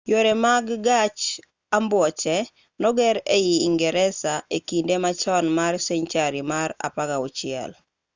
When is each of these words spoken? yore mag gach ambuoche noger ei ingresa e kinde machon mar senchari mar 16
yore 0.09 0.33
mag 0.45 0.65
gach 0.85 1.23
ambuoche 1.77 2.37
noger 2.81 3.15
ei 3.35 3.47
ingresa 3.67 4.33
e 4.55 4.57
kinde 4.67 4.95
machon 5.03 5.45
mar 5.57 5.73
senchari 5.87 6.41
mar 6.51 6.69
16 6.83 7.71